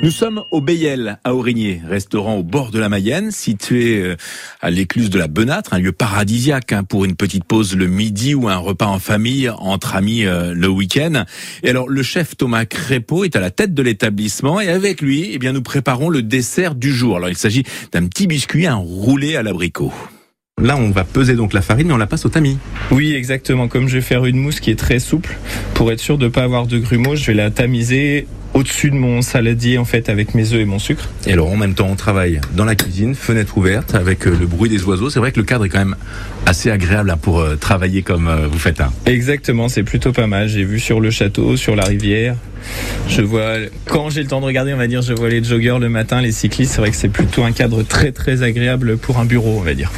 [0.00, 4.16] Nous sommes au Bayel, à Aurigné, restaurant au bord de la Mayenne, situé euh,
[4.60, 8.32] à l'écluse de la Benâtre, un lieu paradisiaque hein, pour une petite pause le midi
[8.32, 11.24] ou un repas en famille entre amis euh, le week-end.
[11.64, 15.30] Et alors, le chef Thomas Crépeau est à la tête de l'établissement et avec lui,
[15.32, 17.16] eh bien, nous préparons le dessert du jour.
[17.16, 19.92] Alors, il s'agit d'un petit biscuit, un roulé à l'abricot.
[20.62, 22.58] Là, on va peser donc la farine et on la passe au tamis.
[22.92, 23.66] Oui, exactement.
[23.66, 25.36] Comme je vais faire une mousse qui est très souple,
[25.74, 28.26] pour être sûr de ne pas avoir de grumeaux, je vais la tamiser
[28.58, 31.08] au-dessus de mon saladier en fait avec mes œufs et mon sucre.
[31.26, 34.46] Et alors en même temps on travaille dans la cuisine, fenêtre ouverte avec euh, le
[34.46, 35.10] bruit des oiseaux.
[35.10, 35.96] C'est vrai que le cadre est quand même
[36.44, 38.80] assez agréable hein, pour euh, travailler comme euh, vous faites.
[38.80, 38.92] Hein.
[39.06, 40.48] Exactement, c'est plutôt pas mal.
[40.48, 42.34] J'ai vu sur le château, sur la rivière.
[43.08, 43.54] Je vois,
[43.86, 46.20] quand j'ai le temps de regarder, on va dire, je vois les joggeurs le matin,
[46.20, 46.72] les cyclistes.
[46.72, 49.74] C'est vrai que c'est plutôt un cadre très très agréable pour un bureau, on va
[49.74, 49.92] dire.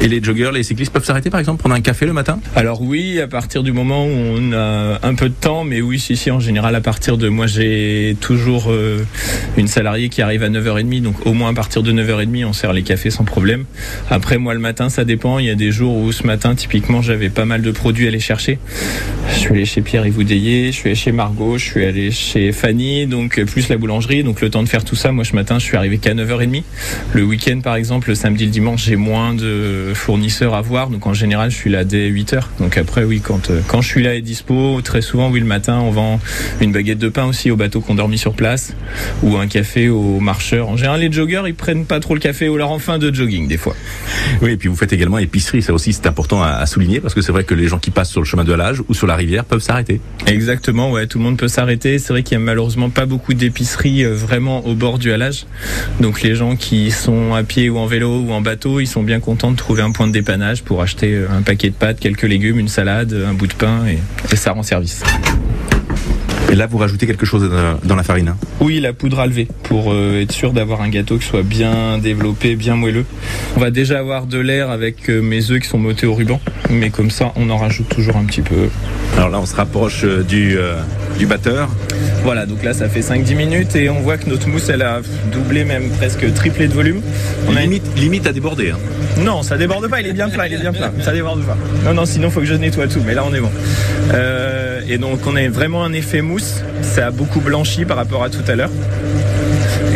[0.00, 2.82] Et les joggeurs, les cyclistes peuvent s'arrêter par exemple, prendre un café le matin Alors
[2.82, 6.16] oui, à partir du moment où on a un peu de temps, mais oui, si,
[6.16, 7.28] si, en général, à partir de.
[7.28, 9.04] Moi, j'ai toujours euh,
[9.56, 12.72] une salariée qui arrive à 9h30, donc au moins à partir de 9h30, on sert
[12.72, 13.64] les cafés sans problème.
[14.08, 15.40] Après, moi, le matin, ça dépend.
[15.40, 18.08] Il y a des jours où ce matin, typiquement, j'avais pas mal de produits à
[18.08, 18.60] aller chercher.
[19.30, 22.52] Je suis allé chez Pierre Yves je suis allé chez Margot, je suis allé chez
[22.52, 24.22] Fanny, donc plus la boulangerie.
[24.22, 26.62] Donc le temps de faire tout ça, moi, ce matin, je suis arrivé qu'à 9h30.
[27.14, 30.90] Le week-end, par exemple, le samedi, le dimanche, j'ai moins de fournisseurs à voir.
[30.90, 32.50] Donc en général, je suis là dès 8 heures.
[32.60, 35.46] Donc après, oui, quand, euh, quand je suis là et dispo, très souvent, oui, le
[35.46, 36.20] matin, on vend
[36.60, 38.74] une baguette de pain aussi au bateau qu'on dormit sur place
[39.22, 40.68] ou un café aux marcheurs.
[40.68, 43.14] En général, les joggeurs, ils prennent pas trop le café ou leur en fin de
[43.14, 43.74] jogging, des fois.
[44.42, 45.62] Oui, et puis vous faites également épicerie.
[45.62, 48.10] Ça aussi, c'est important à, souligner parce que c'est vrai que les gens qui passent
[48.10, 50.00] sur le chemin de l'âge ou sur la rivière peuvent s'arrêter.
[50.26, 51.98] Exactement, ouais, tout le monde peut s'arrêter.
[51.98, 55.46] C'est vrai qu'il y a malheureusement pas beaucoup d'épiceries euh, vraiment au bord du halage.
[56.00, 59.02] Donc les gens qui sont à pied ou en vélo ou en bateau, ils sont
[59.02, 62.22] bien contents de trouver un point de dépannage pour acheter un paquet de pâtes, quelques
[62.22, 65.02] légumes, une salade, un bout de pain et, ça rend service.
[66.50, 67.50] Et là, vous rajoutez quelque chose
[67.84, 70.88] dans la farine hein Oui, la poudre à lever, pour euh, être sûr d'avoir un
[70.88, 73.04] gâteau qui soit bien développé, bien moelleux.
[73.56, 76.40] On va déjà avoir de l'air avec euh, mes œufs qui sont motés au ruban,
[76.70, 78.68] mais comme ça, on en rajoute toujours un petit peu.
[79.16, 80.56] Alors là, on se rapproche du,
[81.18, 81.68] du batteur.
[82.22, 85.00] Voilà, donc là ça fait 5-10 minutes et on voit que notre mousse elle a
[85.32, 87.00] doublé, même presque triplé de volume.
[87.48, 88.70] On a limite, limite à déborder.
[88.70, 88.78] Hein.
[89.18, 90.92] Non, ça déborde pas, il est bien plein, il est bien plein.
[91.00, 91.56] Ça déborde pas.
[91.84, 93.50] Non, non, sinon faut que je nettoie tout, mais là on est bon.
[94.12, 98.22] Euh, et donc on a vraiment un effet mousse, ça a beaucoup blanchi par rapport
[98.22, 98.70] à tout à l'heure.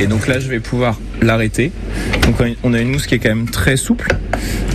[0.01, 1.73] Et donc là je vais pouvoir l'arrêter.
[2.23, 4.17] Donc on a une mousse qui est quand même très souple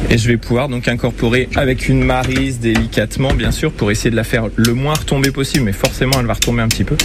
[0.10, 4.16] et je vais pouvoir donc incorporer avec une marise délicatement bien sûr pour essayer de
[4.16, 6.96] la faire le moins retomber possible mais forcément elle va retomber un petit peu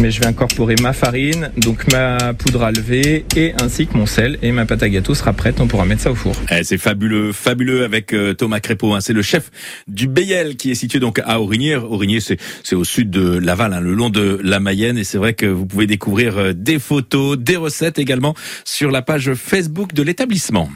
[0.00, 4.06] mais je vais incorporer ma farine donc ma poudre à lever et ainsi que mon
[4.06, 6.34] sel et ma pâte à gâteau sera prête on pourra mettre ça au four.
[6.50, 9.00] Eh, c'est fabuleux fabuleux avec euh, Thomas Crépeau hein.
[9.00, 9.50] c'est le chef
[9.86, 13.72] du Bayel qui est situé donc à Aurigny Aurigny c'est c'est au sud de Laval
[13.72, 14.98] hein, le long de la Mayenne.
[14.98, 18.34] Et c'est vrai que vous pouvez découvrir euh, des photos des recettes également
[18.64, 20.70] sur la page Facebook de l'établissement